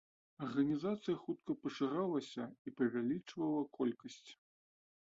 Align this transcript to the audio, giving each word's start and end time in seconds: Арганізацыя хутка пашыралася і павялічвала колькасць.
Арганізацыя 0.45 1.15
хутка 1.25 1.51
пашыралася 1.65 2.49
і 2.67 2.75
павялічвала 2.81 3.61
колькасць. 3.79 4.25